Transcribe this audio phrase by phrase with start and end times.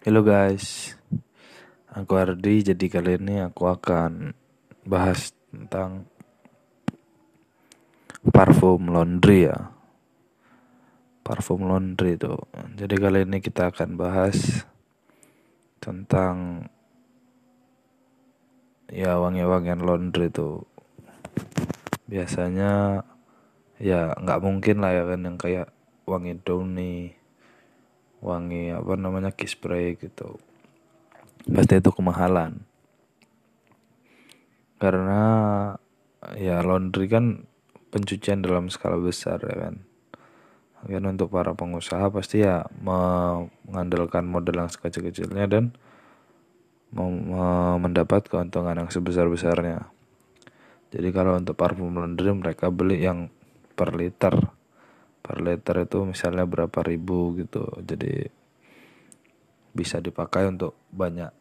[0.00, 0.96] Halo guys,
[1.92, 2.64] aku Ardi.
[2.64, 4.32] Jadi kali ini aku akan
[4.88, 6.08] bahas tentang
[8.32, 9.76] parfum laundry ya.
[11.20, 12.32] Parfum laundry itu.
[12.80, 14.64] Jadi kali ini kita akan bahas
[15.84, 16.64] tentang
[18.88, 20.64] ya wangi-wangian laundry itu.
[22.08, 23.04] Biasanya
[23.76, 25.68] ya nggak mungkin lah ya kan yang kayak
[26.08, 27.19] wangi Downy
[28.20, 30.36] wangi apa namanya key spray gitu.
[31.48, 32.60] Pasti itu kemahalan.
[34.80, 35.20] Karena
[36.36, 37.48] ya laundry kan
[37.92, 39.74] pencucian dalam skala besar ya kan.
[40.80, 45.76] Kan untuk para pengusaha pasti ya mengandalkan modal yang sekecil-kecilnya dan
[47.76, 49.88] mendapat keuntungan yang sebesar-besarnya.
[50.90, 53.30] Jadi kalau untuk parfum laundry mereka beli yang
[53.78, 54.52] per liter
[55.30, 57.62] per liter itu misalnya berapa ribu gitu.
[57.86, 58.26] Jadi
[59.70, 61.39] bisa dipakai untuk banyak